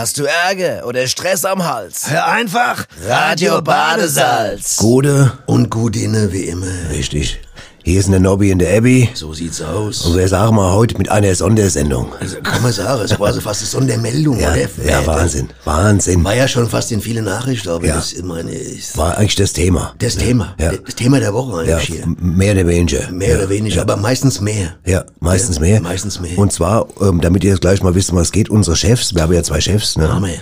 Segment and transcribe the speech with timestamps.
[0.00, 2.10] Hast du Ärger oder Stress am Hals?
[2.10, 4.78] Hör einfach Radio Badesalz.
[4.78, 5.30] Gute.
[5.44, 6.72] Und Gudine wie immer.
[6.90, 7.38] Richtig.
[7.82, 9.08] Hier ist der Nobby in der Abby.
[9.14, 10.04] So sieht's aus.
[10.04, 12.12] Und wir sagen mal heute mit einer Sondersendung.
[12.20, 14.68] Also kann man sagen, es war so fast eine Sondermeldung, Ja, oder?
[14.86, 15.48] ja, Wahnsinn.
[15.64, 16.22] Wahnsinn.
[16.22, 17.94] War ja schon fast in viele Nachrichten, aber Ja.
[17.96, 19.94] das ich meine, ist War eigentlich das Thema.
[19.98, 20.54] das Thema.
[20.60, 20.72] Ja.
[20.72, 22.02] Das Thema der Woche Ja, eigentlich hier.
[22.02, 23.10] m- mehr oder weniger.
[23.10, 23.36] Mehr ja.
[23.38, 24.74] oder weniger, aber meistens mehr.
[24.84, 25.80] Ja, meistens Ja, mehr.
[25.80, 26.36] meistens mehr.
[26.38, 29.32] Und zwar, ähm, damit ihr jetzt gleich mal wisst, was geht, unsere Chefs, wir haben
[29.32, 30.12] ja zwei Chefs, ne?
[30.12, 30.34] Haben wir.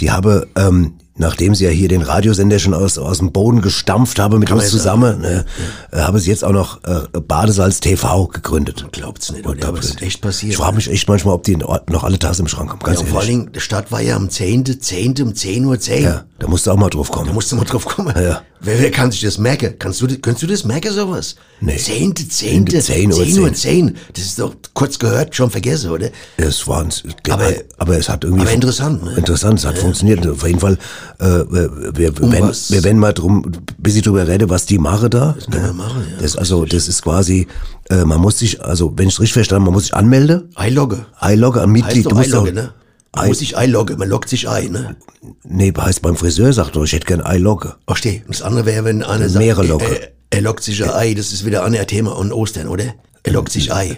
[0.00, 4.18] Die haben, ähm, nachdem sie ja hier den Radiosender schon aus, aus dem Boden gestampft
[4.18, 5.44] haben mit Kann uns ja zusammen, ne,
[5.92, 8.86] äh, haben sie jetzt auch noch äh, Badesalz TV gegründet.
[8.92, 9.72] Glaubt's nicht, oder?
[9.72, 10.52] Das ist echt passiert.
[10.52, 13.06] Ich frage mich echt manchmal, ob die noch alle Tassen im Schrank haben, ganz ja,
[13.06, 13.28] vor allen.
[13.28, 15.22] Dingen, die Stadt war ja am 10., 10.
[15.22, 16.02] um 10 Uhr 10.
[16.04, 17.34] Ja, da musst du auch mal drauf Da kommen.
[17.34, 18.14] musst du mal drauf kommen.
[18.20, 18.42] Ja.
[18.60, 19.74] Wer, wer kann sich das merken?
[19.78, 21.36] Kannst du, kannst du das merken, sowas?
[21.60, 21.76] Nee.
[21.76, 22.14] 10.
[22.16, 22.66] 10.
[22.66, 22.80] 10.
[23.12, 23.54] 10 Uhr 10.
[23.54, 23.96] 10.
[24.14, 26.08] Das ist doch kurz gehört, schon vergessen, oder?
[26.36, 26.80] Es war,
[27.30, 29.14] Aber- aber, aber es hat irgendwie aber interessant, ne?
[29.16, 30.26] Interessant, es hat funktioniert.
[30.26, 30.78] Auf jeden Fall,
[31.18, 35.10] äh, wir, Um wenn, wir werden mal drum, ein bisschen drüber reden, was die machen
[35.10, 35.34] da.
[35.38, 37.46] Das können wir machen, ja, Das, also, das ist quasi,
[37.90, 40.50] äh, man muss sich, also, wenn ich es richtig verstanden man muss sich anmelden.
[40.54, 41.06] Einlogge.
[41.18, 42.06] Einloggen, ein Heißt Mitglied.
[42.06, 42.70] doch du musst doch- ne?
[43.14, 44.96] Man Ei- muss sich einloggen, man loggt sich ein, ne?
[45.44, 47.72] Nee, heißt beim Friseur sagt doch, ich hätte gern einloggen.
[47.86, 48.22] Ach, steh.
[48.28, 49.84] Das andere wäre, wenn einer sagt, Mehrere äh, Logge.
[49.86, 52.94] äh, er loggt sich ein Ei, das ist wieder ein anderes Thema an Ostern, oder?
[53.22, 53.96] Er loggt sich Ei.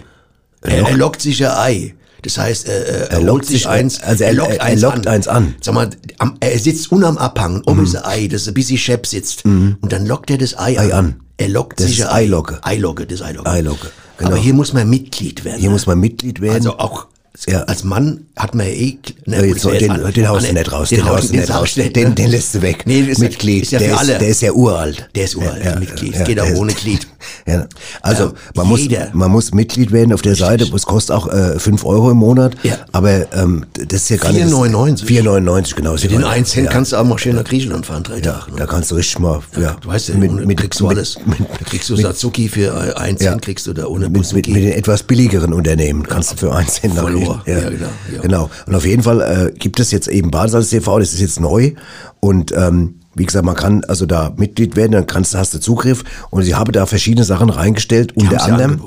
[0.61, 1.95] Er, er loggt sich ein Ei.
[2.21, 5.55] Das heißt, äh, er, loggt holt sich eins, also er- er- er loggt eins an.
[5.61, 9.07] Sag mal, am, er sitzt unterm Abhang, um ist ein Ei, das ein bisschen schepp
[9.07, 9.45] sitzt.
[9.45, 10.77] Und dann lockt er das Ei, Mhm.
[10.79, 11.19] Ei an.
[11.37, 12.15] Er lockt Das sich ist ein Ei.
[12.23, 12.59] Eilogge.
[12.63, 13.49] Eilogge, das Eilogge.
[13.49, 14.31] Eilogge, genau.
[14.31, 15.59] Aber hier muss man Mitglied werden.
[15.59, 15.73] Hier ne?
[15.73, 16.55] muss man Mitglied werden.
[16.55, 17.07] Also auch
[17.47, 17.61] Ja.
[17.63, 18.97] als Mann hat man ja eh...
[19.25, 20.89] Ne, Ja, jetzt das den, an- den haust du nicht raus.
[20.89, 21.73] Den, Den haust du nicht raus.
[21.75, 22.15] Den, ne?
[22.15, 22.83] den lässt du weg.
[22.85, 23.63] Nee, das ist- Mitglied.
[23.63, 25.09] ist ja der, ist, der ist ja uralt.
[25.15, 26.25] Der ist uralt, Mitglied.
[26.25, 27.07] Geht der auch ist- ohne Glied.
[27.45, 27.67] Ja,
[28.01, 28.79] also Ähm, man muss
[29.11, 30.63] man muss Mitglied werden auf der Seite.
[30.73, 32.53] Es kostet auch äh, 5 Euro im Monat.
[32.63, 32.77] Ja.
[32.93, 34.45] Aber ähm, das ist ja gar nicht.
[34.45, 35.03] 4,99.
[35.05, 35.97] 4,99 genau.
[35.97, 38.53] Für den einen Cent kannst du auch mal schön nach Griechenland fahren, drei Ja, Tage.
[38.55, 39.41] da kannst du richtig mal.
[39.59, 41.17] Ja, Du weißt ja, mit, mit, kriegst du alles.
[41.25, 43.31] Mit, da kriegst du Satsuki für ein- ein Ja.
[43.31, 46.55] Cent, kriegst du da ohne mit, mit, mit den etwas billigeren Unternehmen kannst du für
[46.55, 47.43] einen Cent nach Griechenland- Ohr.
[47.45, 48.21] Ja, genau, ja.
[48.21, 48.49] genau.
[48.65, 51.73] Und auf jeden Fall äh, gibt es jetzt eben Badesalz TV, das ist jetzt neu.
[52.19, 56.03] Und ähm, wie gesagt, man kann also da Mitglied werden, dann kannst, hast du Zugriff.
[56.29, 58.15] Und sie haben da verschiedene Sachen reingestellt.
[58.15, 58.81] Unter ja anderem,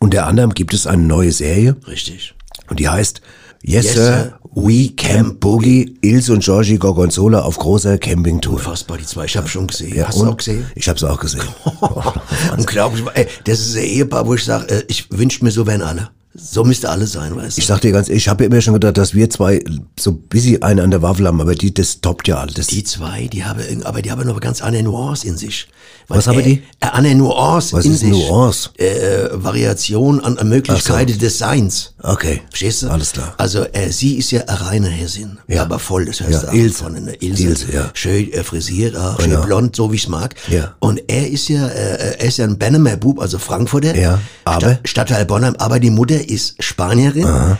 [0.00, 1.76] unter anderem gibt es eine neue Serie.
[1.86, 2.34] Richtig.
[2.68, 3.20] Und die heißt
[3.62, 8.54] Yes, Yes, Sir, We Camp Boogie, Ilse und Georgie Gorgonzola auf großer Campingtour.
[8.54, 9.24] Unfassbar, die zwei.
[9.24, 9.94] Ich habe schon gesehen.
[9.96, 10.64] Ja, Hast du auch gesehen?
[10.74, 11.42] Ich habe es auch gesehen.
[12.56, 13.04] Unglaublich.
[13.14, 16.10] Ey, das ist ein Ehepaar, wo ich sage, äh, ich wünsche mir, so wären alle.
[16.40, 17.60] So müsste alle sein, weißt du?
[17.60, 19.62] Ich sag dir ganz ehrlich, ich habe ja immer schon gedacht, dass wir zwei
[19.98, 22.68] so bisschen einen an der Waffel haben, aber die, das toppt ja alles.
[22.68, 25.66] Die zwei, die haben, aber die haben noch ganz andere Nuance in sich.
[26.06, 26.62] Was haben die?
[26.80, 28.10] Äh, andere Nuance Was in ist sich.
[28.10, 28.70] Nuance?
[28.78, 31.94] Äh, Variation an, Möglichkeiten des Seins.
[32.02, 32.40] okay.
[32.48, 32.88] Verstehst du?
[32.88, 33.34] Alles klar.
[33.36, 35.38] Also äh, sie ist ja eine reine Hessin.
[35.48, 35.62] Ja.
[35.62, 36.74] Aber voll, das hörst Ja, du Ilse.
[36.84, 37.42] von einer Ilse.
[37.42, 37.90] Ilse, ja.
[37.94, 39.42] Schön äh, frisiert, auch, schön Genau.
[39.44, 40.34] blond, so wie ich's mag.
[40.48, 40.74] Ja.
[40.78, 43.94] Und er ist ja, äh, er ist ja ein Bennemer Bub, also Frankfurter.
[43.94, 44.78] Ja, aber?
[44.84, 47.56] Stadt, Stadtteil Bonheim, aber die Mutter ist Spanierin.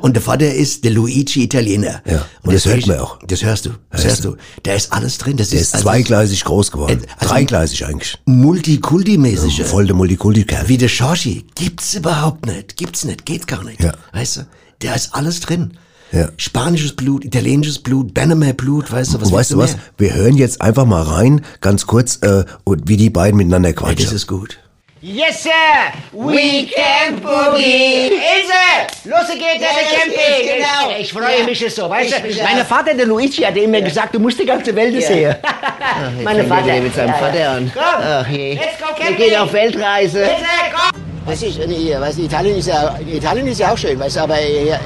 [0.00, 2.02] Und der Vater ist der Luigi Italiener.
[2.04, 3.18] Ja, und das hört ist- man auch.
[3.24, 3.70] Das hörst du.
[3.92, 4.36] Das hörst du.
[4.64, 5.36] Da ist alles drin.
[5.36, 7.02] Das Der ist, also zweigleisig groß geworden.
[7.18, 8.18] Also- Dreigleisig eigentlich.
[8.26, 9.62] Multikulti-mäßig.
[9.64, 10.68] Voll der Multikulti-Kerl.
[10.68, 11.44] Wie der Schorschi.
[11.54, 12.76] Gibt's überhaupt nicht.
[12.76, 13.24] Gibt's nicht.
[13.26, 13.80] Geht gar nicht.
[13.82, 13.92] Ja.
[14.12, 14.46] Weißt du?
[14.80, 15.74] Da ist alles drin.
[16.12, 16.28] Ja.
[16.36, 19.72] Spanisches Blut, italienisches Blut, Benamer Blut, weißt du, was Und weißt du was?
[19.74, 19.80] mehr?
[19.98, 23.74] Wir hören jetzt einfach mal rein, ganz kurz, äh, und wie die beiden miteinander Ja,
[23.74, 24.16] das quatschen.
[24.16, 24.58] ist gut.
[25.02, 25.50] Yes, sir!
[26.12, 28.10] We can boogie!
[28.10, 29.08] Ilse!
[29.08, 30.46] Los geht's, Ja, der los Camping!
[30.46, 31.00] genau.
[31.00, 31.44] Ich freue Ja.
[31.46, 32.26] mich so, weißt Ich du?
[32.26, 32.66] mich Mein auch.
[32.66, 35.34] Vater, der Luigi, hat immer gesagt, du musst die ganze Welt sehen.
[36.22, 36.80] Meine fängt er Vater.
[36.82, 37.18] mit seinem Ja, ja.
[37.26, 37.72] Vater an.
[37.72, 38.54] Komm, Ach je.
[38.54, 39.16] let's go Wir camping.
[39.16, 40.20] gehen auf Weltreise.
[40.20, 40.34] Ilse,
[40.74, 41.00] komm!
[41.24, 42.00] Was hier?
[42.02, 44.78] Weißt du, Italien ist ja, Italien ist ja auch schön, weißt du, aber hier,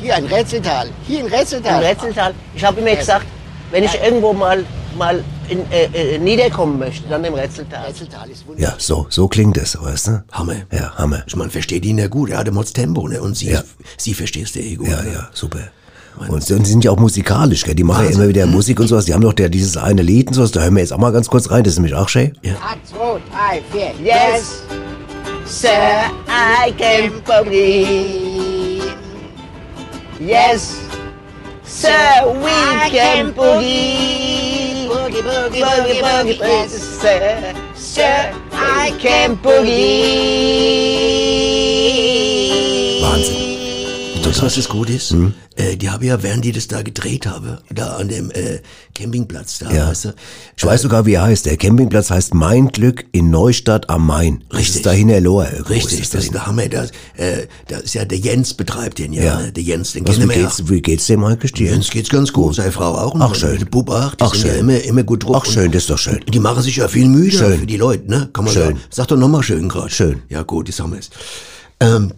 [0.00, 0.88] hier, ein Rätseltal.
[1.06, 1.82] Hier ein Rätseltal.
[1.82, 2.34] Im Rätseltal.
[2.54, 3.26] Ich habe immer gesagt,
[3.70, 4.64] wenn ich irgendwo mal,
[4.96, 5.84] mal in, äh,
[6.14, 7.86] äh, niederkommen möchte, dann im Rätseltal.
[7.86, 8.72] Rätseltal ist wunderbar.
[8.72, 10.24] Ja, so, so klingt es, weißt du?
[10.32, 10.56] Hammer.
[10.72, 11.22] Ja, Hammer.
[11.26, 12.30] Ich meine, versteht ihn ja gut.
[12.30, 13.20] Er hat immer das Tempo, ne?
[13.20, 13.62] Und sie, Ja.
[13.96, 14.88] sie verstehst du eh gut.
[14.88, 15.12] Ja, ne?
[15.12, 15.60] ja, super.
[16.28, 17.74] Und sie sind ja auch musikalisch, gell?
[17.74, 19.06] Die machen ja immer wieder Musik und sowas.
[19.06, 20.50] Die haben doch der, dieses eine Lied und sowas.
[20.50, 21.62] Da hören wir jetzt auch mal ganz kurz rein.
[21.64, 22.36] Das ist nämlich auch schön.
[22.42, 22.52] Ja.
[22.54, 23.94] Eins, zwei, drei, vier.
[24.04, 24.62] Yes,
[25.46, 25.68] sir,
[26.28, 28.82] I can boogie.
[30.20, 30.74] Yes,
[31.64, 31.88] sir,
[32.42, 33.99] we can boogie.
[35.40, 40.99] Boogie, boogie, Boogie, boogie, boogie, sir, sir, I can boogie.
[44.40, 45.14] Du, was das gut ist?
[45.56, 48.60] Äh, die haben ja, während die das da gedreht haben, da an dem äh,
[48.94, 49.88] Campingplatz da, Ja.
[49.88, 50.14] weißt du?
[50.56, 51.46] Ich weiß sogar, wie er heißt.
[51.46, 54.44] Der Campingplatz heißt Mein Glück in Neustadt am Main.
[54.48, 54.76] Das Richtig.
[54.76, 55.46] ist dahin Lohr.
[55.68, 56.68] Richtig, ist das das ist der Hammer.
[56.68, 59.22] Das, äh, das ist ja der Jens betreibt den ja.
[59.24, 59.40] Ja.
[59.40, 59.52] ne?
[59.52, 60.42] Der Jens, den Was, wie, kennen wir ja.
[60.44, 61.52] geht's, wie geht's dem eigentlich?
[61.52, 63.14] Die Jens geht's ganz gut, seine Frau auch.
[63.14, 63.58] und Ach, schön.
[63.58, 64.60] Der Bub auch, die Ach, sind ja schön.
[64.60, 65.42] immer, immer gut drauf.
[65.44, 66.20] Ach, schön, das ist doch schön.
[66.32, 67.58] Die machen sich ja viel Mühe Schön.
[67.60, 68.30] für die Leute, ne?
[68.32, 68.62] Kann man Schön.
[68.64, 68.80] sagen.
[68.90, 69.90] Sag doch nochmal schön gerade.
[69.90, 70.22] Schön.
[70.28, 71.10] Ja gut, das haben wir es.
[71.80, 72.12] Ähm,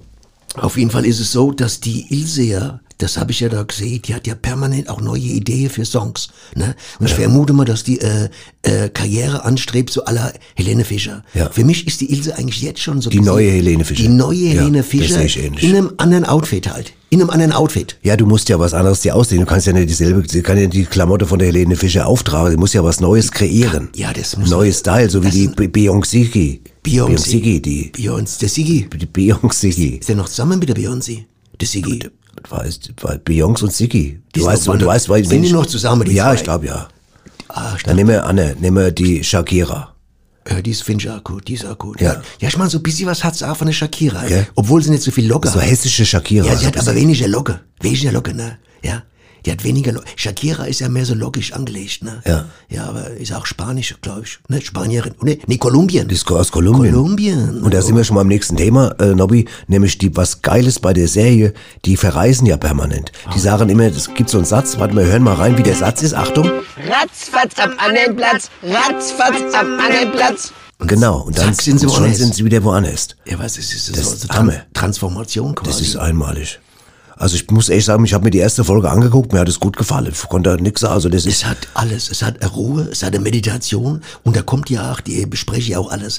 [0.56, 3.62] auf jeden Fall ist es so, dass die Ilse ja, das habe ich ja da
[3.64, 6.28] gesehen, die hat ja permanent auch neue Ideen für Songs.
[6.54, 6.76] Ne?
[7.00, 8.28] Und ich vermute mal, dass die äh,
[8.62, 11.24] äh, Karriere anstrebt, so aller Helene Fischer.
[11.34, 11.50] Ja.
[11.50, 14.02] Für mich ist die Ilse eigentlich jetzt schon so Die neue Helene Fischer.
[14.02, 15.64] Die neue Ja, Helene Fischer sehe ich ähnlich.
[15.64, 16.92] in einem anderen Outfit halt.
[17.10, 17.98] In einem anderen Outfit.
[18.02, 19.40] Ja, du musst ja was anderes dir aussehen.
[19.40, 22.54] Du kannst ja nicht dieselbe, sie kann ja die Klamotte von der Helene Fischer auftragen.
[22.54, 23.90] Du musst ja was Neues kreieren.
[23.96, 26.60] Ja, das muss- Neues Style, so wie die Beyoncé.
[26.84, 28.88] Beyoncé, die Beyoncé, der Sigi.
[28.92, 29.68] die Beyoncé.
[29.98, 31.24] Ist der noch zusammen mit der Beyoncé?
[31.60, 32.00] Der Sigi.
[32.48, 34.18] Weißt, weil Beyoncé und Siggi.
[34.34, 36.34] Die Du sind weißt, noch- du weißt, weil sind die noch zusammen, die Ja, zwei?
[36.34, 36.88] ich glaube ja.
[37.48, 39.94] Ah, Dann nehmen wir Anne, nehmen wir die Shakira.
[40.48, 42.00] Ja, die ist finde ich auch gut, die ist auch gut.
[42.00, 42.14] Ja.
[42.14, 44.26] Ja, ja ich meine, so ein bisschen was hat sie auch von der Shakira.
[44.26, 44.46] Gell?
[44.56, 45.68] Obwohl sie nicht so viel Locke So hat.
[45.70, 46.46] hessische Shakira.
[46.46, 47.60] Ja, sie so hat aber weniger Locke.
[47.80, 48.58] Weniger Locke, ne?
[48.82, 49.02] Ja.
[49.44, 50.00] Die hat weniger.
[50.16, 52.22] Shakira ist ja mehr so logisch angelegt, ne?
[52.26, 52.46] Ja.
[52.68, 54.38] Ja, aber ist auch Spanisch, glaube ich.
[54.48, 54.60] Ne?
[54.60, 55.14] Spanierin.
[55.22, 56.08] Ne, nee, Kolumbien.
[56.08, 56.94] Die ist aus Kolumbien.
[56.94, 57.62] Kolumbien.
[57.62, 60.78] Und da sind wir schon mal am nächsten Thema, äh, Nobby, nämlich die, was Geiles
[60.78, 61.52] bei der Serie,
[61.84, 63.12] die verreisen ja permanent.
[63.34, 65.62] Die sagen immer, es gibt so einen Satz, warte mal, wir hören mal rein, wie
[65.62, 66.50] der Satz ist, Achtung.
[66.88, 70.52] Ratzfatz am anderen Platz, ratzfatz am anderen Platz.
[70.86, 73.08] Genau, und dann sind sie schon sind sie wieder woanders.
[73.24, 73.94] Ja, was ist das?
[73.94, 74.52] Das so, ist so Hammer.
[74.52, 75.70] Tran Transformation quasi.
[75.70, 76.58] Das ist einmalig.
[77.22, 79.60] Also ich muss echt sagen, ich habe mir die erste Folge angeguckt, mir hat es
[79.60, 80.10] gut gefallen.
[80.12, 80.94] Ich konnte nichts sagen.
[80.94, 82.10] Also das Es hat alles.
[82.10, 85.76] Es hat Ruhe, es hat eine Meditation und da kommt ja auch, die bespreche ich
[85.76, 86.18] auch alles.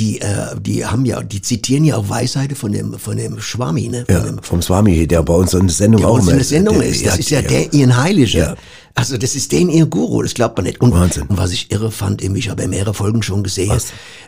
[0.00, 3.86] Die, äh, die haben ja, die zitieren ja auch Weisheiten von dem, von dem Schwami,
[3.86, 4.04] ne?
[4.06, 6.44] Von ja, dem, vom Swami, der bei uns in der Sendung auch immer in der
[6.44, 7.06] Sendung der- ist.
[7.06, 7.48] Das ja, ist ja, ja.
[7.48, 8.38] der ihren Heiliger.
[8.40, 8.56] Ja.
[8.96, 10.80] Also das ist den ihr Guru, das glaubt man nicht.
[10.80, 11.28] Und, Wahnsinn.
[11.28, 13.80] und was ich irre fand, eben, ich habe ja mehrere Folgen schon gesehen,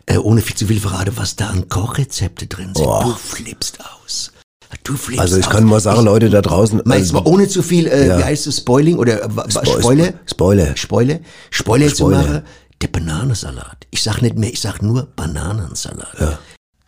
[0.06, 2.86] äh, ohne viel zu viel verrate, was da an Kochrezepte drin sind.
[2.86, 3.02] Oh.
[3.02, 4.30] Du flippst aus.
[4.84, 6.80] Du flippst Also ich kann mal sagen, Leute da draußen.
[6.84, 8.18] Meinst du also, mal, ohne zu viel, äh, Ja.
[8.18, 10.12] wie heißt es, Spoiling oder äh, Spo- Spoiler?
[10.26, 10.76] Spoiler.
[10.76, 11.18] Spoiler?
[11.50, 12.42] Spoiler zu machen,
[12.80, 13.86] der Bananensalat.
[13.90, 16.38] Ich sag nicht mehr, ich sag nur Bananensalat.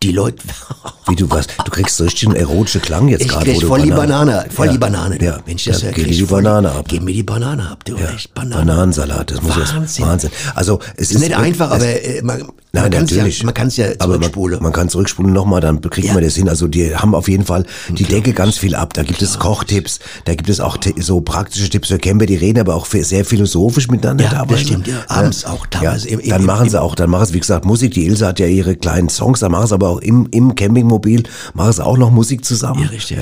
[0.05, 0.37] Die Leute,
[1.09, 3.45] Wie du was, du kriegst so richtig einen erotischen Klang jetzt ich gerade.
[3.45, 5.23] krieg wo du voll die Banane, voll Ja, die Banane.
[5.23, 6.85] Ja, Wenn ich das ja, geh krieg ich die Banane ab.
[6.89, 8.65] Gib mir die Banane ab, du, Ja, echt, Banane.
[8.65, 10.05] Bananensalat, das muss Wahnsinn.
[10.07, 10.31] Wahnsinn.
[10.55, 13.55] Also es Ist ist nicht einfach, aber äh, man, Nein, man kann es ja, man
[13.55, 14.63] kann's ja Aber man, zurückspulen.
[14.63, 16.15] man kann zurückspulen nochmal, dann kriegt Ja.
[16.15, 16.49] man das hin.
[16.49, 18.95] Also die haben auf jeden Fall die Decke ganz viel ab.
[18.95, 22.59] Da gibt es Kochtipps, da gibt es auch so praktische Tipps für Camper, die reden
[22.61, 24.65] aber auch sehr philosophisch miteinander Ja, das teilweise.
[24.65, 25.05] stimmt, ja.
[25.09, 27.93] Abends auch teilweise im- im- dann machen sie auch, dann machen sie, wie gesagt, Musik.
[27.95, 31.23] Die Ilse hat ja ihre kleinen Songs, dann machen sie aber auch im, im Campingmobil,
[31.55, 32.83] machen sie auch noch Musik zusammen.
[32.83, 33.19] Ja, richtig.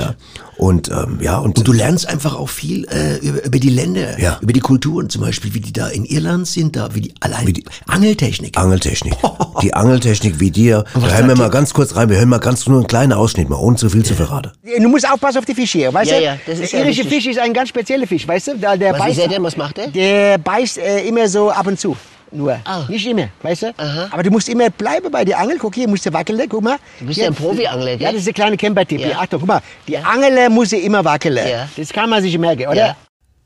[0.59, 4.21] Und ähm, ja, und, Und du lernst einfach auch viel äh, über, über die Länder,
[4.21, 4.39] Ja.
[4.43, 7.47] über die Kulturen, zum Beispiel, wie die da in Irland sind, da wie die allein
[7.47, 8.57] Wie die- Angeltechnik.
[8.59, 9.15] Angeltechnik.
[9.61, 10.85] Die Angeltechnik wie dir.
[10.95, 12.09] Da was hören wir mal ganz kurz rein.
[12.09, 14.51] Wir hören mal ganz nur einen kleinen Ausschnitt, mal ohne zu viel zu verraten.
[14.81, 16.25] Du musst aufpassen auf die Fische hier, weißt Ja, du?
[16.25, 17.05] ja, das ist der ja irische.
[17.05, 18.59] Fisch ist ein ganz spezieller Fisch, weißt du?
[18.59, 19.43] Der, der Was beißt, ist er denn?
[19.45, 19.89] Was macht er?
[19.89, 21.97] Der beißt äh, immer so ab und zu.
[22.33, 22.59] Nur.
[22.65, 22.85] Ah.
[22.89, 23.75] Nicht immer, weißt du?
[24.11, 25.59] Aber du musst immer bleiben bei der Angel.
[25.59, 26.79] Guck hier, musst du wackeln, guck mal.
[26.99, 29.01] Du bist ja ein Profi-Angler, Ja, das ist der kleine Camper-Tipp.
[29.01, 29.07] Ja.
[29.09, 29.61] Hier, Achtung, guck mal.
[29.87, 31.37] Die Angel muss sie immer wackeln.
[31.37, 31.69] Ja.
[31.77, 32.75] Das kann man sich merken, oder?
[32.77, 32.97] Ja.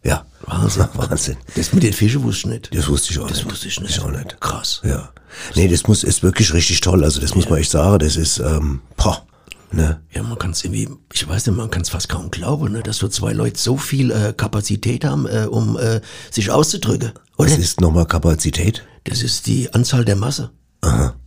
[0.04, 0.24] Ja.
[0.42, 0.86] Wahnsinn.
[0.94, 1.36] Wahnsinn.
[1.56, 2.76] Das mit den Fischen wusste ich nicht.
[2.76, 3.50] Das wusste ich auch Das nicht.
[3.50, 3.90] wusste ich nicht.
[3.96, 4.40] Ich auch nicht.
[4.40, 4.80] Krass.
[4.84, 5.08] Ja.
[5.56, 7.02] Nee, das muss, ist wirklich richtig toll.
[7.02, 7.98] Also, das muss man echt sagen.
[7.98, 9.26] Das ist, ähm, boah,
[9.72, 10.00] ne?
[10.12, 12.82] Ja, man kann es irgendwie, ich weiß nicht, man kann es fast kaum glauben, ne,
[12.82, 17.12] dass so zwei Leute so viel äh, Kapazität haben, äh, um äh, sich auszudrücken.
[17.38, 17.50] Oder?
[17.50, 18.82] Was ist nochmal Kapazität?
[19.04, 20.50] Das ist die Anzahl der Masse,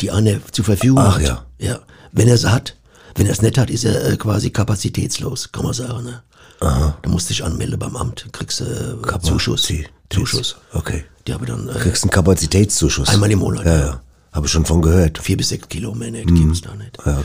[0.01, 1.21] die eine zur Verfügung Ach, hat.
[1.21, 1.45] ja.
[1.59, 1.79] ja.
[2.11, 2.75] Wenn er es hat,
[3.15, 6.03] wenn er es nicht hat, ist er äh, quasi kapazitätslos, kann man sagen.
[6.03, 6.21] Ne?
[6.61, 6.97] Aha.
[7.01, 8.65] Da musst du dich anmelden beim Amt, kriegst äh,
[9.21, 9.63] Zuschuss.
[9.67, 9.89] Kapazität.
[10.09, 10.55] Zuschuss.
[10.73, 11.05] Okay.
[11.27, 13.09] Die haben dann äh, Kriegst einen Kapazitätszuschuss.
[13.09, 13.85] Einmal im Monat, Ja, ja.
[13.85, 14.01] ja.
[14.31, 15.17] Habe ich schon von gehört.
[15.19, 16.35] vier bis sechs Kilo mehr, ne, Mhm.
[16.35, 16.97] gibt's da nicht.
[17.05, 17.21] Ja.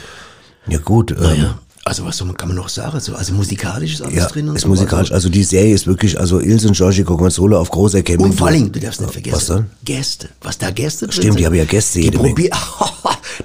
[0.68, 1.10] Ja, gut.
[1.12, 2.98] Ähm, Naja, also was kann man noch sagen?
[3.00, 4.68] So, also musikalisch ist alles Ja, drin und ist so.
[4.68, 5.12] musikalisch.
[5.12, 8.26] Also, die Serie ist wirklich, also Ilse und Georgie Gorgonzola auf großer Camping.
[8.26, 9.70] und vor allem, du darfst nicht vergessen, Was dann?
[9.84, 10.28] Gäste.
[10.40, 11.38] Was da Gäste drin Stimmt, sind.
[11.40, 12.34] die haben ja Gäste Die jede Menge.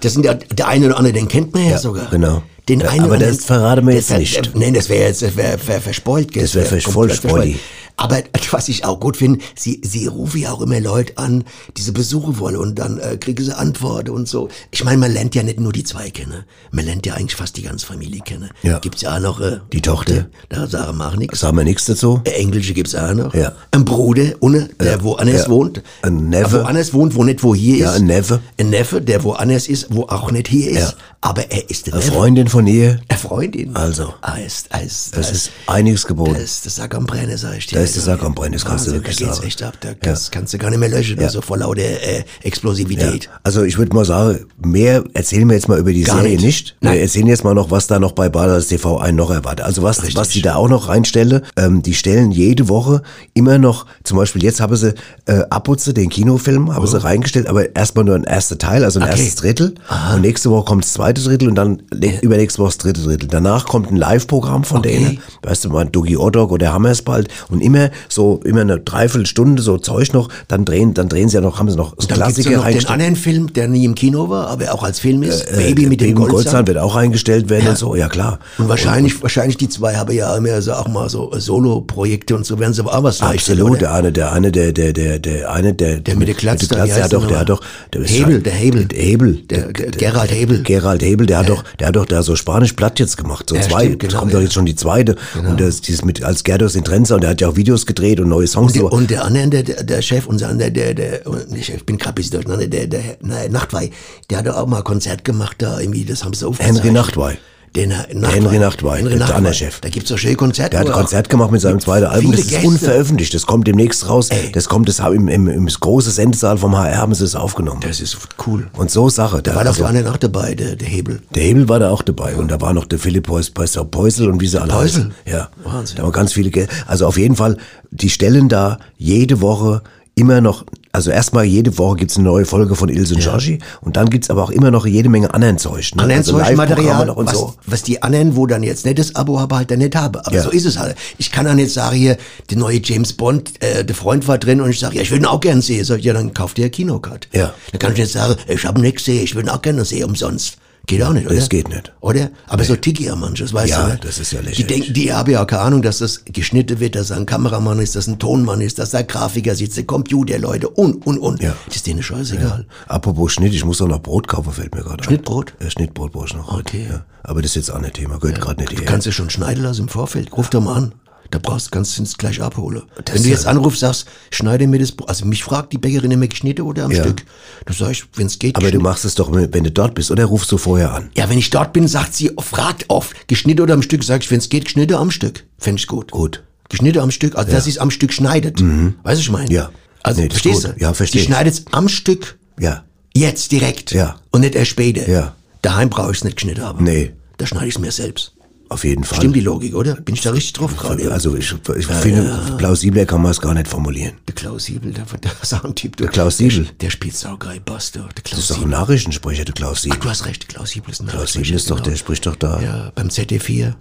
[0.02, 2.10] Das sind ja, der eine oder andere, den kennt man ja, Ja, sogar.
[2.10, 2.42] genau.
[2.68, 4.52] Den Ja, einen aber das verraten wir jetzt wär- nicht.
[4.56, 6.36] Nein, das wäre jetzt, das wäre wär verspoilt.
[6.36, 7.58] Das wär wär voll spoily.
[7.98, 8.20] Aber
[8.52, 11.44] was ich auch gut finde, sie, sie rufen ja auch immer Leute an,
[11.76, 14.48] die sie besuchen wollen und dann äh, kriegen sie Antworten und so.
[14.72, 17.58] Ich meine, man lernt ja nicht nur die zwei kennen, man lernt ja eigentlich fast
[17.58, 18.52] die ganze Familie kennen.
[18.64, 18.80] Ja.
[18.80, 20.28] Gibt's ja auch noch äh, Die Tochter.
[20.48, 21.40] Da sagen wir auch nichts.
[21.42, 22.22] Sagen wir nichts dazu?
[22.24, 23.34] Äh, Englische gibt's auch noch.
[23.34, 23.52] Ja.
[23.72, 25.50] Ein Bruder, ohne, der woanders Ja.
[25.50, 25.82] wohnt.
[26.04, 26.64] Ein Neffe.
[26.64, 27.98] Woanders wohnt, wo nicht wo hier Ja, ist.
[27.98, 28.40] ein Neffe.
[28.58, 30.80] Ein Neffe, der woanders ist, wo auch nicht hier ist.
[30.80, 30.94] Ja.
[31.22, 32.04] Aber er ist der Eine.
[32.04, 33.00] Freundin von ihr?
[33.18, 33.76] Freut ihn.
[33.76, 34.14] Also.
[34.22, 36.34] Er ist, er ist, Das er ist einiges geboten.
[36.36, 37.76] Das ist der Sack am Brennen, sag ich dir.
[37.76, 39.48] Da ist der Sack am Brennen, das kannst du Wahnsinn, wirklich da geht's sagen.
[39.48, 39.74] echt ab.
[39.82, 42.24] Da kannst, kannst du gar nicht mehr löschen, also vor lauter äh,
[42.60, 43.30] Explosivität.
[43.44, 46.44] Also ich würde mal sagen, mehr erzählen wir jetzt mal über die Gar Serie nicht.
[46.46, 46.76] nicht.
[46.82, 46.94] Nein.
[46.96, 49.66] Wir erzählen jetzt mal noch, was da noch bei Baders TV einen noch erwartet.
[49.66, 50.16] Also was, Richtig.
[50.16, 53.02] was die da auch noch reinstelle, ähm, die stellen jede Woche
[53.34, 54.94] immer noch, zum Beispiel jetzt haben sie
[55.26, 59.04] äh, Abputze, den Kinofilm, haben sie reingestellt, aber erstmal nur ein erster Teil, also ein
[59.04, 59.12] Oh.
[59.12, 59.22] Okay.
[59.22, 59.69] erstes Drittel.
[60.14, 61.82] Und nächste Woche kommt das zweite Drittel und dann
[62.22, 63.28] übernächste Woche das dritte Drittel.
[63.28, 64.90] Danach kommt ein Live-Programm von Okay.
[64.98, 69.78] denen, weißt du mal, Doogie Oddog oder Hammersbald und immer so, immer eine Dreiviertelstunde so
[69.78, 72.38] Zeug noch, dann drehen, dann drehen sie ja noch, haben sie noch so Dann gibt's
[72.38, 75.24] ja Klassiker noch den anderen Film, der nie im Kino war, aber auch als Film
[75.24, 75.46] ist.
[75.52, 76.34] Baby mit dem Goldzahn.
[76.36, 78.40] Goldzahn wird auch eingestellt werden und so, ja klar.
[78.58, 82.46] Und wahrscheinlich, wahrscheinlich die zwei haben ja immer so auch mal so äh, Solo-Projekte und
[82.46, 83.80] so werden sie aber auch was leisten, Absolut, oder?
[83.80, 86.36] der eine, der eine, der, der, der, der eine, der, Der mit der mit der
[86.36, 87.62] Glatze, der heißt hat doch, der der hat doch,
[87.94, 88.86] der Hebel, der Hebel.
[88.86, 89.36] Der Hebel.
[89.50, 90.64] Der- der Gerald Hebel.
[90.64, 93.56] Gerald Hebel, der hat doch, der hat doch da so Spanisch platt jetzt gemacht, so
[93.56, 94.38] Ja, zwei, stimmt, genau, kommt ja.
[94.38, 95.16] doch jetzt schon die zweite.
[95.36, 98.20] Und das, dieses mit, als Gerdos in Trenzer, und der hat ja auch Videos gedreht
[98.20, 98.74] und neue Songs.
[98.74, 98.90] Und der, so.
[98.90, 101.22] und der andere, der, der, der Chef, unser anderer, der, der,
[101.62, 103.92] Chef, ich bin gerade ein bisschen durcheinander, der, der, nein, Nachtwey,
[104.30, 106.84] der hat doch auch mal ein Konzert gemacht da, irgendwie, das haben sie aufgezeichnet.
[106.84, 107.38] Henry Nachtwey.
[107.76, 108.32] Den, Na- Nachtwey.
[108.42, 109.38] Henry Nachtwey, Henry der Nachtwey.
[109.38, 109.80] andere Chef.
[109.82, 110.72] Da gibt's doch schöne Konzerte.
[110.72, 112.68] Der hat ein er- Konzert gemacht mit seinem zweiten Album, das ist Gäste.
[112.68, 114.30] unveröffentlicht, das kommt demnächst raus.
[114.54, 117.82] Das kommt, das haben im, im, im großen Sendesaal vom HR haben sie es aufgenommen.
[117.82, 118.68] Das ist cool.
[118.76, 119.42] Und so Sache.
[119.44, 121.22] Da war doch der andere noch dabei, der, der Hebel.
[121.36, 124.42] Der Hebel war da auch dabei und da war noch der Philipp Peus- Peusel und
[124.42, 125.12] wie sie alle Peusel?
[125.26, 125.98] Ja, Wahnsinn.
[125.98, 126.70] da waren ganz viele Geld.
[126.88, 127.58] Also auf jeden Fall,
[127.92, 129.82] die stellen da jede Woche
[130.16, 133.96] immer noch, also erstmal jede Woche gibt's eine neue Folge von Ilse und Georgie und
[133.96, 135.92] dann gibt's aber auch immer noch jede Menge anderen Zeug.
[135.96, 136.02] Ne?
[136.02, 137.54] Anderen also Zeug, Material, noch und was, so.
[137.66, 140.16] was die anderen, wo dann jetzt nicht das Abo haben, halt dann nicht haben.
[140.16, 140.42] Aber Ja.
[140.44, 140.96] so ist es halt.
[141.18, 142.18] Ich kann dann jetzt sagen, hier,
[142.50, 145.24] der neue James Bond, äh, der Freund war drin und ich sage, ja, ich würde
[145.24, 145.84] ihn auch gerne sehen.
[145.86, 147.28] Sag ich, ja, dann kauft ihr Kinocard.
[147.34, 147.54] Ja.
[147.72, 149.86] Dann kann ich jetzt sagen, ich habe ihn nicht gesehen, ich würde ihn auch gerne
[149.86, 150.58] sehen, umsonst.
[150.90, 151.36] Geht auch nicht, oder?
[151.36, 151.94] Das geht nicht.
[152.02, 152.32] Oder?
[152.48, 154.00] Aber so ticki ja manches, weißt Ja, du, ne?
[154.02, 154.68] das ist ja Die lächerlich.
[154.68, 157.80] denken, die haben ja auch keine Ahnung, dass das geschnitten wird, dass da ein Kameramann
[157.80, 161.42] ist, dass ein Tonmann ist, dass da Grafiker sitzt, der Computerleute und, und, und.
[161.42, 161.56] Ja.
[161.68, 162.66] Das ist denen scheißegal.
[162.88, 165.04] Apropos Schnitt, ich muss doch noch Brot kaufen, fällt mir gerade ein.
[165.04, 165.54] Schnittbrot?
[165.62, 166.52] Ja, Schnittbrot brauche ich noch.
[166.58, 166.88] Okay.
[166.90, 167.06] Ja.
[167.22, 168.90] Aber das ist jetzt auch nicht Thema, gehört gerade nicht Du hierher.
[168.92, 170.36] kannst ja schon schneiden lassen im Vorfeld.
[170.36, 170.94] Ruf doch mal an.
[171.32, 172.82] Da brauchst, kannst du es gleich abholen.
[173.06, 174.94] Das Wenn du jetzt ja- anrufst, sagst, schneide mir das.
[175.06, 177.04] Also mich fragt die Bäckerin immer geschnitten oder am Ja.
[177.04, 177.24] Stück.
[177.66, 178.56] Du sagst, wenn es geht.
[178.56, 181.10] Aber du machst es doch, wenn du dort bist, oder rufst du vorher an?
[181.16, 184.32] Ja, wenn ich dort bin, sagt sie, fragt oft, geschnitten oder am Stück, sag ich,
[184.32, 185.46] wenn es geht, geschnitten am Stück.
[185.60, 186.10] Fände ich gut.
[186.12, 186.44] Gut.
[186.70, 188.60] Geschnitten am Stück, also dass sie es am Stück schneidet.
[189.04, 189.52] Weißt du, ich meine?
[189.52, 189.70] Ja.
[190.02, 190.74] Also, Nee, verstehst du?
[190.80, 191.28] Ja, versteh Sie ich.
[191.28, 192.84] schneidet es am Stück, Ja.
[193.14, 193.92] jetzt direkt.
[193.92, 194.16] Ja.
[194.32, 195.08] Und nicht erst später.
[195.10, 195.36] Ja.
[195.62, 196.84] Daheim brauche ich es nicht geschnitten haben.
[196.86, 197.12] Nee.
[197.38, 198.34] Da schneide ich es mir selbst.
[198.70, 199.18] Auf jeden Fall.
[199.18, 199.96] Stimmt die Logik, oder?
[199.96, 201.12] Bin ich da richtig drauf gerade?
[201.12, 204.14] Also ich, ich finde, plausibler kann man es gar nicht formulieren.
[204.28, 205.98] Der Klaus Siebel, der, der Soundtyp.
[205.98, 206.66] Der Klaus Siebel.
[206.66, 208.70] Der, der spielt saugeil Bass, der, der Klaus Das ist doch ein.
[208.70, 211.72] Nachrichtensprecher, der Klaus Ach, du hast recht, Klaus Siebel ist ein Klaus Siebel Nachrichtensprecher, ist
[211.72, 211.90] doch, genau.
[211.90, 213.74] der spricht doch da Ja, beim ZD4.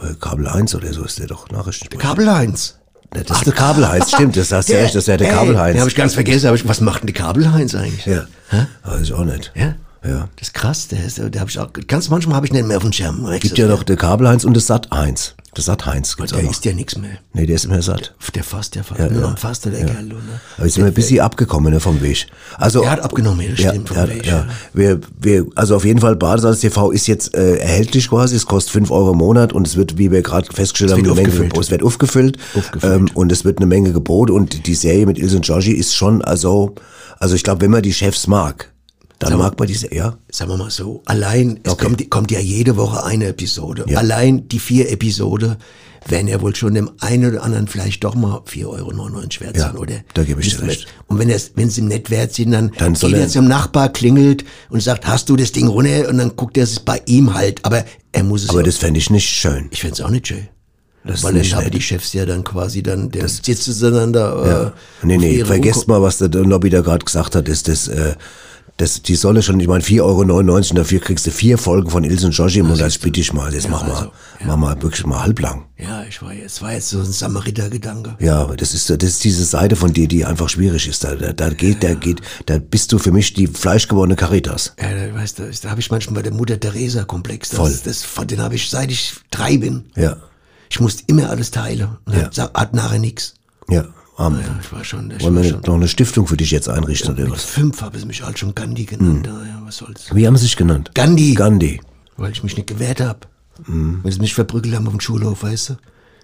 [0.00, 2.02] bei Kabel 1 oder so ist der doch Nachrichtensprecher.
[2.02, 2.74] Kabel 1.
[3.14, 5.28] Ja, das ist der Kabel Heinz, stimmt, das hast du recht, das ist ja der
[5.28, 7.74] Ey, Kabel Den habe ich ganz vergessen, aber ich, was macht denn der Kabel Heinz
[7.74, 8.04] eigentlich?
[8.04, 8.66] Ja, Hä?
[8.84, 9.50] weiß ich auch nicht.
[9.54, 9.76] Ja?
[10.04, 10.28] Ja.
[10.36, 12.76] Das ist krass, der ist, der habe ich auch, ganz manchmal habe ich nicht mehr
[12.76, 13.26] auf dem Schirm.
[13.40, 15.34] Gibt ja noch der Kabel Heinz und der Sat Heinz.
[15.56, 16.52] Der Sat Heinz gibt's auch Der noch.
[16.52, 17.18] isst ja nichts mehr.
[17.32, 18.14] Nee, der ist immer satt.
[18.34, 19.00] Der fasst, der fasst.
[19.00, 19.30] Ja, nur ja.
[19.30, 20.14] noch fast der Kerl, ne?
[20.56, 22.26] Aber jetzt sind wir ein bisschen abgekommen ne, vom Weg.
[22.58, 24.36] Also, Er hat abgenommen, ja, das ja, stimmt, vom ja, Weg, ja.
[24.36, 24.46] ja.
[24.72, 28.36] Wir, wir, also auf jeden Fall, Badesalz TV ist jetzt äh, erhältlich quasi.
[28.36, 31.14] Es kostet 5 Euro im Monat und es wird, wie wir gerade festgestellt haben, eine
[31.14, 31.50] Menge.
[31.58, 32.94] Es wird aufgefüllt, Aufgefüllt.
[32.94, 35.94] Ähm, und es wird eine Menge geboten und die Serie mit Ilse und Georgie ist
[35.94, 36.74] schon, also,
[37.18, 38.70] also ich glaube, wenn man die Chefs mag,
[39.18, 40.16] dann Sag mag man diese, ja.
[40.30, 41.84] sagen wir mal so, allein, es Okay.
[41.86, 43.84] kommt, kommt ja jede Woche eine Episode.
[43.88, 43.98] Ja.
[43.98, 45.56] Allein die vier Episode
[46.06, 49.00] werden ja wohl schon dem einen oder anderen vielleicht doch mal 4,99 Euro
[49.40, 49.94] wert Ja, oder?
[50.14, 50.86] da gebe ich dir recht.
[51.08, 53.28] Und wenn es, wenn es ihm nicht wert sind, dann, Dann soll geht er er-
[53.28, 56.08] zum Nachbar, klingelt und sagt, hast du das Ding runter?
[56.08, 57.64] Und dann guckt er es bei ihm halt.
[57.64, 59.66] Aber er muss es Aber ja, das fände ich nicht schön.
[59.70, 60.46] ich find's auch nicht schön.
[61.04, 61.74] Das Weil haben nett.
[61.74, 64.62] die Chefs ja dann quasi dann, der sie dann da, Ja.
[64.68, 64.70] äh,
[65.02, 68.14] Nee, nee, vergesst mal, was der Lobby da gerade gesagt hat, ist das, äh,
[68.78, 72.26] das, die Solle schon, ich meine, 4,99 Euro dafür kriegst du vier Folgen von Ilse
[72.26, 74.12] und Joshi im Monat, bitte ich mal, jetzt mach mal, also,
[74.44, 75.66] mach mal wirklich mal halblang.
[75.76, 78.16] Ja, ich war jetzt, war jetzt so ein Samariter-Gedanke.
[78.20, 81.02] Ja, das ist, das ist diese Seite von dir, die einfach schwierig ist.
[81.02, 84.74] Da, da, da geht, da geht, da bist du für mich die fleischgewordene Caritas.
[84.80, 87.48] Ja, da, weißt du, da habe ich manchmal bei der Mutter Teresa Komplex.
[87.48, 87.78] Das, Voll.
[87.84, 89.86] Das, von den habe ich seit ich drei bin.
[89.96, 90.18] Ja.
[90.70, 91.96] Ich musste immer alles teilen.
[92.08, 92.30] Ja.
[92.32, 93.34] Sag, hat nachher nix.
[93.68, 93.86] Ja,
[94.18, 94.34] arm.
[94.40, 95.60] Ja, ich war schon, ich Wollen wir schon.
[95.66, 97.44] noch eine Stiftung für dich jetzt einrichten oder Mit was?
[97.44, 99.26] fünf habe ich mich halt schon Gandhi genannt.
[99.26, 100.14] Ja, was soll's.
[100.14, 100.90] Wie haben sie sich genannt?
[100.94, 101.34] Gandhi.
[101.34, 101.80] Gandhi.
[102.16, 103.28] Weil ich mich nicht gewehrt hab.
[103.66, 104.00] Mhm.
[104.02, 105.74] Wenn sie mich verprügelt haben auf dem Schulhof, weißt du?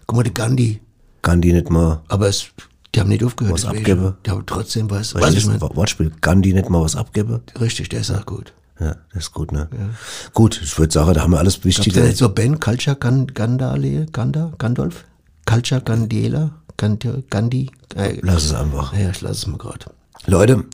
[0.06, 0.80] Guck mal, der Gandhi.
[1.22, 2.02] Gandhi nicht mal.
[2.08, 2.46] Aber es,
[2.94, 3.54] die haben nicht aufgehört.
[3.54, 4.16] Was abgebe?
[4.26, 5.14] Die haben trotzdem was.
[5.14, 6.12] Was ist ich mein, Wortspiel?
[6.20, 7.40] Gandhi nicht mal was abgebe?
[7.60, 8.52] richtig, der ist auch gut.
[8.80, 9.68] Ja, das ist gut, ne?
[10.32, 12.00] Gut, ich würde sagen, da haben wir alles Gab's da Wichtige.
[12.00, 15.04] nicht so Ben, Gan- Gandale, Ganda, Gandalf?
[15.46, 16.50] Culture Gandela?
[16.76, 17.10] Gandhi?
[17.30, 17.70] Gandhi?
[17.96, 18.92] Äh, Lass es einfach.
[18.92, 19.86] ja, ich lasse es mal gerade.
[20.26, 20.64] Leute,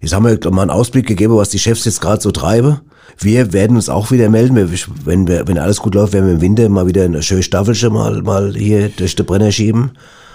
[0.00, 2.80] jetzt haben wir mal einen Ausblick gegeben, was die Chefs jetzt gerade so treiben.
[3.18, 4.56] Wir werden uns auch wieder melden.
[5.04, 7.92] Wenn, wir, wenn alles gut läuft, werden wir im Winter mal wieder eine schöne Staffelchen
[7.92, 9.92] mal, mal hier durch den Brenner schieben.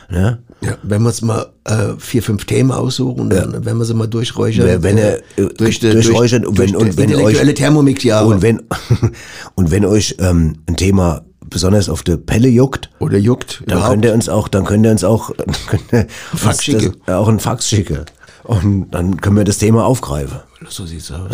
[0.10, 0.40] Ne?
[0.62, 3.94] Ja, wenn wir uns mal äh, vier, fünf Themen aussuchen und dann werden wir sie
[3.94, 4.66] mal durchräuchern.
[4.66, 7.54] Wenn- wenn ihr, äh, durch, die- durchräuchern durch, und durch wenn- und die wenn euch-
[7.54, 8.28] Thermomix-Jahre.
[8.28, 8.62] Und wenn,
[9.56, 13.62] und wenn euch ähm, ein Thema besonders auf der Pelle juckt, Oder juckt.
[13.66, 13.92] dann überhaupt.
[13.94, 15.32] könnt ihr uns auch, dann könnt ihr uns auch,
[15.68, 16.96] könnt ihr uns Fax schicken.
[17.06, 18.06] Das, auch einen Fax schicken.
[18.44, 20.40] Und dann können wir das Thema aufgreifen.
[20.68, 21.32] So sieht's aus.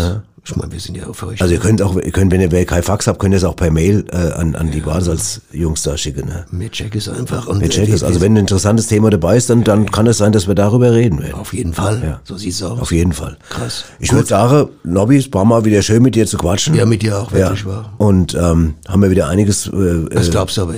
[0.48, 1.42] Ich meine, wir sind ja auch für euch.
[1.42, 3.44] Also ihr könnt auch, ihr könnt, wenn ihr wer kein Fax habt, könnt ihr es
[3.44, 6.28] auch per Mail äh, an, an die Badesalz-Jungs da schicken.
[6.28, 6.46] Ne?
[6.52, 7.48] wir checken es einfach.
[7.48, 8.04] Und Wir checken äh, es.
[8.04, 10.94] Also wenn ein interessantes Thema dabei ist, dann, dann kann es sein, dass wir darüber
[10.94, 11.34] reden werden.
[11.34, 12.00] Auf jeden Fall.
[12.04, 12.22] Ja.
[12.24, 12.80] So sieht's aus.
[12.80, 13.38] Auf jeden Fall.
[13.50, 13.86] Krass.
[14.00, 16.76] Ich würde sagen, Nobby, es war mal wieder schön mit dir zu quatschen.
[16.76, 17.66] Ja, mit dir auch, wirklich ja.
[17.66, 17.94] wahr.
[17.98, 19.66] Und ähm, haben wir wieder einiges.
[19.66, 20.76] Äh, Das äh, glaubst du aber.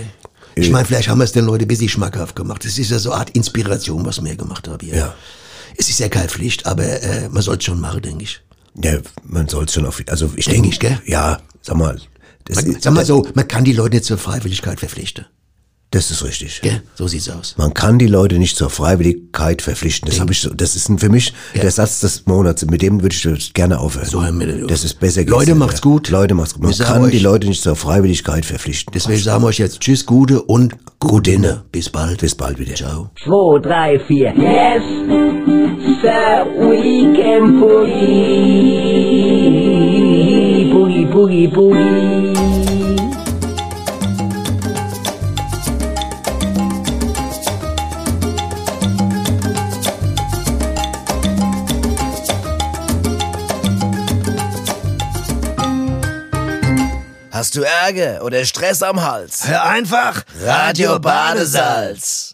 [0.55, 2.63] Ich meine, vielleicht haben wir es den Leuten ein bisschen schmackhaft gemacht.
[2.65, 4.95] Das ist ja so eine Art Inspiration, was wir gemacht haben hier.
[4.95, 5.13] Ja.
[5.75, 8.41] Es ist ja keine Pflicht, aber äh, man soll es schon machen, denke ich.
[8.75, 10.01] ja, man soll es schon auf.
[10.07, 11.01] Also ich Denk denke, ich, gell?
[11.05, 11.99] Ja, sag mal.
[12.45, 15.25] Das, Man, sag mal so, man kann die Leute nicht zur Freiwilligkeit verpflichten.
[15.91, 16.59] Das ist richtig.
[16.61, 16.81] Gell?
[16.95, 17.55] So sieht's aus.
[17.57, 20.09] Man kann die Leute nicht zur Freiwilligkeit verpflichten.
[20.09, 22.65] Das habe ich so, das ist ein, für mich der Satz des Monats.
[22.65, 24.05] Mit dem würde ich gerne aufhören.
[24.05, 25.23] So haben wir- das ist besser.
[25.23, 26.09] Leute, macht's gut.
[26.09, 26.63] Leute macht's gut.
[26.63, 28.91] Man Wir sagen kann die Leute nicht zur Freiwilligkeit verpflichten.
[28.93, 31.63] Deswegen sagen wir euch jetzt Tschüss, Gute und Gute Inne.
[31.71, 32.19] Bis bald.
[32.19, 32.75] Bis bald wieder.
[32.75, 33.09] Ciao.
[33.23, 34.33] zwei, drei, vier.
[34.35, 34.83] Yes,
[36.01, 37.59] sir, we can
[39.37, 40.71] boogie.
[40.73, 42.26] Boogie, boogie, boogie.
[57.57, 59.47] Du Ärger oder Stress am Hals?
[59.47, 62.26] Hör einfach Radio Badesalz.